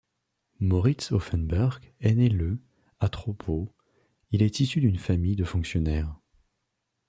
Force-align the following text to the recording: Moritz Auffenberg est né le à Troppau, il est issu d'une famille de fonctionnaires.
Moritz 0.59 1.11
Auffenberg 1.11 1.93
est 1.99 2.15
né 2.15 2.27
le 2.27 2.57
à 2.99 3.07
Troppau, 3.07 3.71
il 4.31 4.41
est 4.41 4.59
issu 4.59 4.79
d'une 4.81 4.97
famille 4.97 5.35
de 5.35 5.43
fonctionnaires. 5.43 6.17